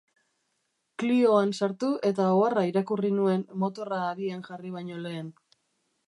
Clioan 1.01 1.51
sartu 1.57 1.89
eta 2.09 2.29
oharra 2.37 2.63
irakurri 2.69 3.11
nuen 3.17 3.43
motorra 3.65 3.99
abian 4.07 4.41
jarri 4.49 4.73
baino 4.79 4.97
lehen. 5.05 5.29